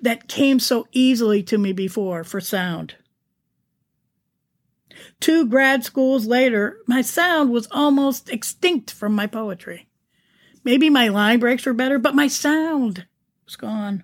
that 0.02 0.28
came 0.28 0.60
so 0.60 0.88
easily 0.92 1.44
to 1.44 1.58
me 1.58 1.74
before 1.74 2.24
for 2.24 2.42
sound. 2.42 2.96
Two 5.20 5.46
grad 5.46 5.84
schools 5.84 6.26
later, 6.26 6.78
my 6.88 7.02
sound 7.02 7.52
was 7.52 7.68
almost 7.72 8.30
extinct 8.30 8.92
from 8.92 9.14
my 9.14 9.28
poetry. 9.28 9.88
Maybe 10.64 10.90
my 10.90 11.08
line 11.08 11.40
breaks 11.40 11.66
were 11.66 11.74
better, 11.74 11.98
but 11.98 12.16
my 12.16 12.28
sound 12.28 13.06
was 13.46 13.56
gone. 13.56 14.04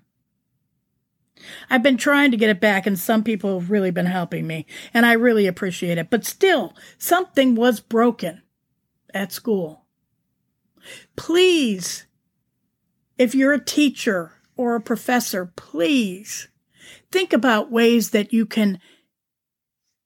I've 1.70 1.84
been 1.84 1.98
trying 1.98 2.32
to 2.32 2.38
get 2.38 2.50
it 2.50 2.60
back, 2.60 2.86
and 2.86 2.98
some 2.98 3.24
people 3.24 3.60
have 3.60 3.72
really 3.72 3.92
been 3.92 4.06
helping 4.06 4.48
me, 4.48 4.66
and 4.94 5.06
I 5.06 5.14
really 5.14 5.48
appreciate 5.48 5.98
it. 5.98 6.10
But 6.10 6.26
still, 6.26 6.74
something 6.98 7.56
was 7.56 7.80
broken 7.80 8.42
at 9.14 9.32
school. 9.32 9.86
Please, 11.16 12.06
if 13.18 13.36
you're 13.36 13.54
a 13.54 13.64
teacher 13.64 14.34
or 14.56 14.76
a 14.76 14.82
professor, 14.82 15.52
please 15.56 16.48
think 17.12 17.34
about 17.34 17.72
ways 17.72 18.12
that 18.12 18.34
you 18.34 18.46
can 18.46 18.80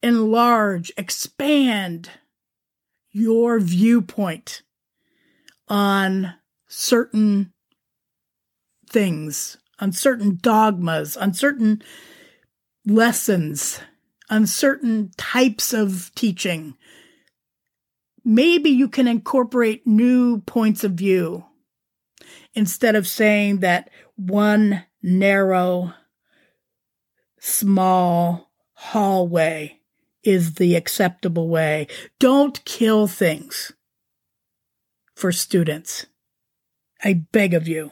enlarge, 0.03 0.91
expand 0.97 2.09
your 3.11 3.59
viewpoint 3.59 4.63
on 5.67 6.33
certain 6.67 7.53
things, 8.89 9.57
on 9.81 9.91
certain 9.91 10.37
dogmas, 10.41 11.17
on 11.17 11.33
certain 11.33 11.81
lessons, 12.85 13.81
on 14.29 14.45
certain 14.45 15.11
types 15.17 15.73
of 15.73 16.11
teaching. 16.15 16.75
Maybe 18.23 18.69
you 18.69 18.87
can 18.87 19.07
incorporate 19.07 19.87
new 19.87 20.41
points 20.41 20.83
of 20.83 20.91
view 20.91 21.45
instead 22.53 22.95
of 22.95 23.07
saying 23.07 23.59
that 23.59 23.89
one 24.15 24.85
narrow, 25.01 25.93
small 27.39 28.51
hallway 28.73 29.79
is 30.23 30.55
the 30.55 30.75
acceptable 30.75 31.49
way. 31.49 31.87
Don't 32.19 32.63
kill 32.63 33.07
things 33.07 33.71
for 35.15 35.31
students. 35.31 36.05
I 37.03 37.13
beg 37.13 37.55
of 37.55 37.67
you. 37.67 37.91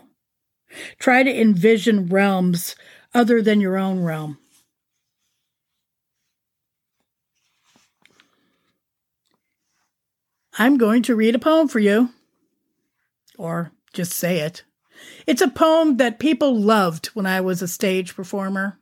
Try 1.00 1.24
to 1.24 1.42
envision 1.42 2.08
realms 2.08 2.76
other 3.14 3.42
than 3.42 3.62
your 3.62 3.78
own 3.78 4.04
realm. 4.04 4.38
I'm 10.58 10.78
going 10.78 11.04
to 11.04 11.16
read 11.16 11.36
a 11.36 11.40
poem 11.40 11.70
for 11.70 11.80
you, 11.80 12.10
or 13.38 13.72
just 13.94 14.12
say 14.12 14.40
it. 14.40 14.64
It's 15.26 15.42
a 15.42 15.48
poem 15.48 15.98
that 15.98 16.20
people 16.20 16.60
loved 16.60 17.08
when 17.08 17.26
I 17.26 17.40
was 17.40 17.62
a 17.62 17.68
stage 17.68 18.14
performer. 18.14 18.78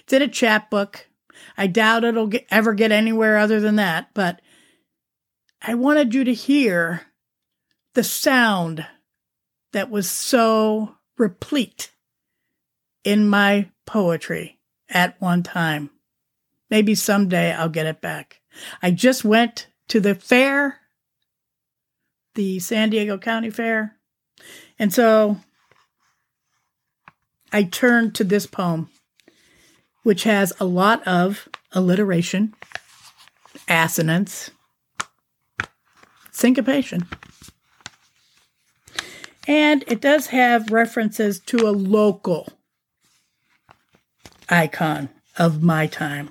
It's 0.00 0.12
in 0.12 0.20
a 0.20 0.28
chapbook. 0.28 1.08
I 1.56 1.66
doubt 1.66 2.04
it'll 2.04 2.26
get, 2.26 2.46
ever 2.50 2.74
get 2.74 2.92
anywhere 2.92 3.38
other 3.38 3.60
than 3.60 3.76
that, 3.76 4.10
but 4.12 4.42
I 5.62 5.74
wanted 5.74 6.14
you 6.14 6.24
to 6.24 6.34
hear 6.34 7.02
the 7.94 8.04
sound 8.04 8.86
that 9.76 9.90
was 9.90 10.10
so 10.10 10.94
replete 11.18 11.92
in 13.04 13.28
my 13.28 13.68
poetry 13.84 14.58
at 14.88 15.20
one 15.20 15.42
time. 15.42 15.90
Maybe 16.70 16.94
someday 16.94 17.52
I'll 17.52 17.68
get 17.68 17.84
it 17.84 18.00
back. 18.00 18.40
I 18.80 18.90
just 18.90 19.22
went 19.22 19.66
to 19.88 20.00
the 20.00 20.14
fair, 20.14 20.78
the 22.36 22.58
San 22.58 22.88
Diego 22.88 23.18
County 23.18 23.50
Fair, 23.50 23.98
and 24.78 24.94
so 24.94 25.36
I 27.52 27.64
turned 27.64 28.14
to 28.14 28.24
this 28.24 28.46
poem, 28.46 28.88
which 30.04 30.22
has 30.22 30.54
a 30.58 30.64
lot 30.64 31.06
of 31.06 31.50
alliteration, 31.72 32.54
assonance, 33.68 34.50
syncopation. 36.32 37.06
And 39.46 39.84
it 39.86 40.00
does 40.00 40.28
have 40.28 40.72
references 40.72 41.38
to 41.40 41.68
a 41.68 41.70
local 41.70 42.48
icon 44.48 45.08
of 45.38 45.62
my 45.62 45.86
time. 45.86 46.30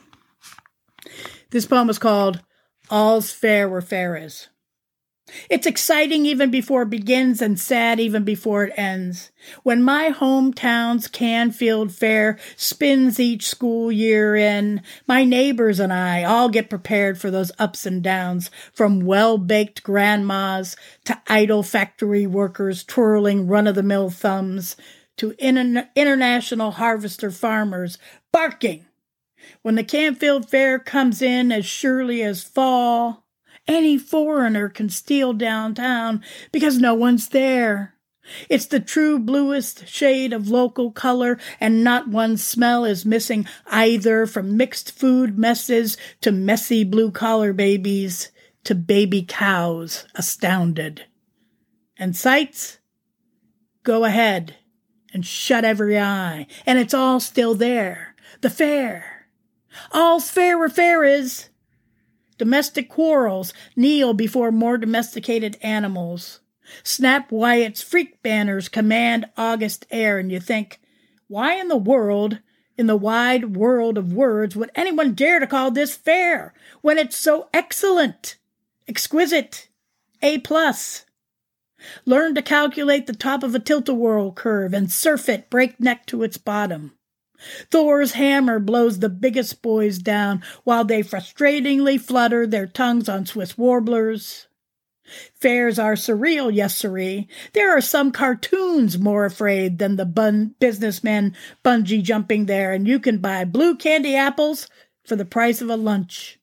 This 1.52 1.66
poem 1.66 1.90
is 1.90 2.00
called 2.00 2.42
All's 2.90 3.32
Fair 3.32 3.70
Where 3.70 3.82
Fair 3.82 4.18
Is. 4.18 4.50
It's 5.50 5.66
exciting 5.66 6.26
even 6.26 6.52
before 6.52 6.84
it 6.84 6.92
begins 6.92 7.42
and 7.42 7.60
sad 7.60 8.00
even 8.00 8.24
before 8.24 8.66
it 8.66 8.74
ends. 8.78 9.32
When 9.64 9.82
my 9.82 10.12
hometown's 10.12 11.08
Canfield 11.08 11.92
Fair 11.92 12.38
spins 12.56 13.20
each 13.20 13.48
school 13.48 13.92
year 13.92 14.36
in, 14.36 14.84
my 15.08 15.24
neighbors 15.24 15.80
and 15.80 15.92
I 15.92 16.24
all 16.24 16.50
get 16.50 16.70
prepared 16.70 17.20
for 17.20 17.32
those 17.32 17.52
ups 17.58 17.86
and 17.88 18.04
downs, 18.04 18.52
from 18.72 19.06
well-baked 19.06 19.82
grandmas 19.82 20.76
to 21.06 21.20
idle 21.28 21.64
factory 21.64 22.28
workers 22.28 22.84
twirling 22.84 23.48
run-of-the-mill 23.48 24.12
thumbs 24.12 24.76
to 25.18 25.34
inter- 25.40 25.90
international 25.96 26.72
harvester 26.72 27.32
farmers 27.32 27.98
barking 28.32 28.86
when 29.62 29.76
the 29.76 29.84
Canfield 29.84 30.50
Fair 30.50 30.80
comes 30.80 31.22
in 31.22 31.52
as 31.52 31.66
surely 31.66 32.22
as 32.22 32.44
fall 32.44 33.25
any 33.68 33.98
foreigner 33.98 34.70
can 34.70 34.90
steal 34.90 35.34
downtown 35.34 36.24
because 36.52 36.78
no 36.78 36.94
one's 36.94 37.30
there. 37.30 37.96
It's 38.50 38.66
the 38.66 38.80
true 38.80 39.20
bluest 39.20 39.88
shade 39.88 40.34
of 40.34 40.50
local 40.50 40.92
color, 40.92 41.38
and 41.60 41.84
not 41.84 42.08
one 42.08 42.38
smell 42.38 42.84
is 42.84 43.06
missing 43.06 43.48
either 43.68 44.26
from 44.26 44.58
mixed 44.58 44.92
food 44.92 45.38
messes 45.38 45.96
to 46.22 46.32
messy 46.32 46.84
blue 46.84 47.12
collar 47.12 47.54
babies 47.54 48.32
to 48.64 48.74
baby 48.74 49.22
cows 49.22 50.06
astounded. 50.16 51.06
And 51.98 52.16
sights? 52.16 52.80
Go 53.84 54.06
ahead 54.06 54.56
and 55.14 55.26
shut 55.26 55.64
every 55.64 55.98
eye, 55.98 56.48
and 56.66 56.80
it's 56.80 56.94
all 56.94 57.20
still 57.20 57.54
there. 57.54 58.16
The 58.42 58.50
fair. 58.50 59.28
All's 59.92 60.30
fair 60.30 60.58
where 60.58 60.68
fair 60.68 61.04
is. 61.04 61.50
Domestic 62.38 62.90
quarrels 62.90 63.54
kneel 63.76 64.14
before 64.14 64.52
more 64.52 64.78
domesticated 64.78 65.58
animals. 65.62 66.42
Snap 66.84 67.32
Wyatt's 67.32 67.82
freak 67.82 68.22
banners 68.24 68.68
command 68.68 69.28
August 69.38 69.86
air, 69.92 70.18
and 70.18 70.32
you 70.32 70.40
think, 70.40 70.80
why 71.28 71.56
in 71.56 71.68
the 71.68 71.78
world, 71.78 72.40
in 72.78 72.88
the 72.88 72.98
wide 72.98 73.56
world 73.56 73.98
of 73.98 74.12
words, 74.12 74.56
would 74.56 74.72
anyone 74.76 75.14
dare 75.14 75.40
to 75.40 75.48
call 75.48 75.72
this 75.72 75.96
fair 75.96 76.54
when 76.82 76.98
it's 76.98 77.16
so 77.16 77.48
excellent, 77.54 78.38
exquisite, 78.88 79.70
A 80.22 80.40
plus? 80.40 81.06
Learn 82.04 82.34
to 82.36 82.42
calculate 82.42 83.06
the 83.06 83.14
top 83.14 83.44
of 83.44 83.54
a 83.54 83.60
tilt-a-whirl 83.60 84.32
curve 84.34 84.74
and 84.74 84.92
surf 84.92 85.30
it 85.30 85.50
breakneck 85.50 86.06
to 86.08 86.24
its 86.24 86.38
bottom. 86.38 86.94
Thor's 87.72 88.14
hammer 88.14 88.60
blows 88.60 89.00
the 89.00 89.10
biggest 89.10 89.62
boys 89.62 90.00
down 90.00 90.44
while 90.64 90.86
they 90.86 91.04
frustratingly 91.04 92.00
flutter 92.00 92.48
their 92.48 92.68
tongues 92.68 93.10
on 93.10 93.26
Swiss 93.26 93.58
warblers. 93.58 94.48
Fairs 95.36 95.78
are 95.78 95.94
surreal, 95.94 96.54
yes, 96.54 96.76
siree. 96.76 97.28
There 97.54 97.76
are 97.78 97.82
some 97.82 98.12
cartoons 98.12 98.98
more 98.98 99.26
afraid 99.26 99.78
than 99.78 99.98
the 99.98 100.06
bun- 100.06 100.56
businessmen 100.60 101.36
bungee 101.64 102.02
jumping 102.02 102.48
there, 102.48 102.74
and 102.74 102.88
you 102.88 103.00
can 103.00 103.20
buy 103.20 103.46
blue 103.46 103.76
candy 103.76 104.16
apples 104.16 104.68
for 105.04 105.16
the 105.16 105.26
price 105.26 105.62
of 105.62 105.70
a 105.70 105.76
lunch. 105.76 106.40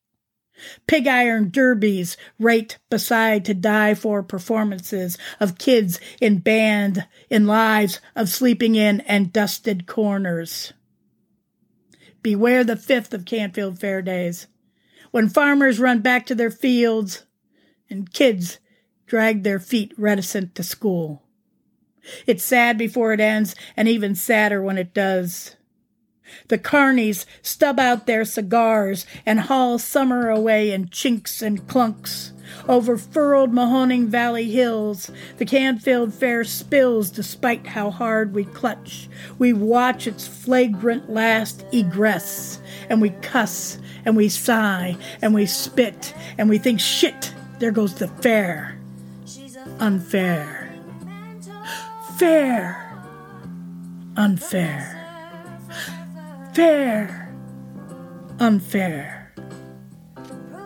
Pig 0.86 1.08
iron 1.08 1.50
derbies 1.50 2.16
right 2.38 2.78
beside 2.88 3.44
to 3.46 3.54
die 3.54 3.94
for 3.94 4.22
performances 4.22 5.18
of 5.40 5.58
kids 5.58 5.98
in 6.20 6.38
band 6.38 7.04
in 7.28 7.48
lives 7.48 8.00
of 8.14 8.28
sleeping 8.28 8.76
in 8.76 9.00
and 9.00 9.32
dusted 9.32 9.88
corners. 9.88 10.72
Beware 12.22 12.64
the 12.64 12.76
fifth 12.76 13.12
of 13.12 13.24
Canfield 13.24 13.78
Fair 13.78 14.00
days, 14.00 14.46
when 15.10 15.28
farmers 15.28 15.80
run 15.80 16.00
back 16.00 16.24
to 16.26 16.34
their 16.34 16.50
fields 16.50 17.24
and 17.90 18.12
kids 18.12 18.58
drag 19.06 19.42
their 19.42 19.58
feet 19.58 19.92
reticent 19.98 20.54
to 20.54 20.62
school. 20.62 21.22
It's 22.26 22.42
sad 22.42 22.78
before 22.78 23.12
it 23.12 23.20
ends, 23.20 23.54
and 23.76 23.88
even 23.88 24.14
sadder 24.14 24.62
when 24.62 24.78
it 24.78 24.94
does. 24.94 25.56
The 26.48 26.58
carnies 26.58 27.26
stub 27.42 27.78
out 27.78 28.06
their 28.06 28.24
cigars 28.24 29.06
and 29.26 29.40
haul 29.40 29.78
summer 29.78 30.30
away 30.30 30.72
in 30.72 30.88
chinks 30.88 31.42
and 31.42 31.66
clunks. 31.66 32.31
Over 32.68 32.96
furrowed 32.96 33.52
Mahoning 33.52 34.06
Valley 34.06 34.50
hills, 34.50 35.10
the 35.38 35.44
Canfield 35.44 36.14
Fair 36.14 36.44
spills 36.44 37.10
despite 37.10 37.66
how 37.66 37.90
hard 37.90 38.34
we 38.34 38.44
clutch. 38.44 39.08
We 39.38 39.52
watch 39.52 40.06
its 40.06 40.26
flagrant 40.26 41.10
last 41.10 41.64
egress, 41.72 42.60
and 42.88 43.00
we 43.00 43.10
cuss, 43.22 43.78
and 44.04 44.16
we 44.16 44.28
sigh, 44.28 44.96
and 45.20 45.34
we 45.34 45.46
spit, 45.46 46.14
and 46.38 46.48
we 46.48 46.58
think, 46.58 46.80
shit, 46.80 47.34
there 47.58 47.72
goes 47.72 47.94
the 47.94 48.08
fair. 48.08 48.78
Unfair. 49.78 50.74
Fair. 52.16 52.78
Unfair. 54.16 54.98
Fair. 56.52 57.34
Unfair. 58.38 59.34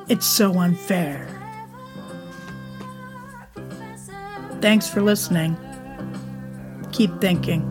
It's 0.08 0.26
so 0.26 0.58
unfair. 0.58 1.35
Thanks 4.60 4.88
for 4.88 5.02
listening. 5.02 5.56
Keep 6.92 7.20
thinking. 7.20 7.62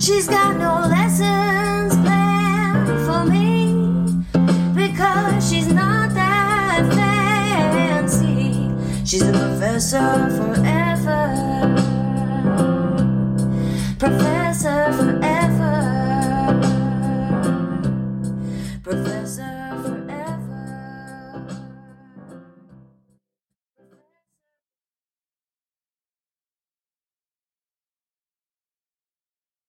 She's 0.00 0.26
got 0.28 0.56
no 0.56 0.88
lessons 0.88 1.94
planned 2.02 2.88
for 3.06 3.24
me 3.30 4.24
because 4.74 5.48
she's 5.48 5.68
not 5.72 6.12
that 6.14 6.82
fancy. 6.92 8.70
She's 9.04 9.22
a 9.22 9.32
professor 9.32 10.28
forever. 10.36 11.22
Professor 13.98 15.21